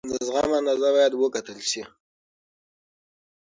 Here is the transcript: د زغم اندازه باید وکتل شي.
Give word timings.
د 0.09 0.13
زغم 0.27 0.51
اندازه 0.59 0.89
باید 0.95 1.13
وکتل 1.15 1.59
شي. 1.69 1.83